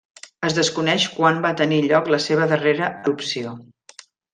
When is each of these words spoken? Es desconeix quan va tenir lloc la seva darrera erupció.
Es 0.47 0.55
desconeix 0.59 1.05
quan 1.19 1.43
va 1.45 1.53
tenir 1.61 1.79
lloc 1.93 2.11
la 2.17 2.23
seva 2.27 2.51
darrera 2.57 2.91
erupció. 2.97 3.57